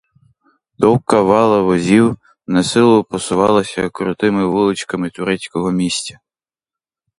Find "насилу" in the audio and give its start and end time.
2.47-3.03